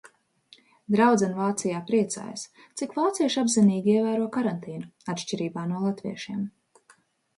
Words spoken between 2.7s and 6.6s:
cik vācieši apzinīgi ievēro karantīnu, atšķirībā no latviešiem.